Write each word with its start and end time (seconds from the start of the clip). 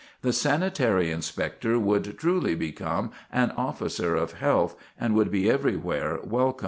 The 0.23 0.33
sanitary 0.33 1.11
inspector 1.11 1.77
would 1.77 2.17
truly 2.17 2.55
become 2.55 3.11
an 3.31 3.51
officer 3.51 4.15
of 4.15 4.33
health 4.33 4.75
and 4.99 5.13
would 5.13 5.29
be 5.29 5.47
everywhere 5.47 6.19
welcome. 6.23 6.59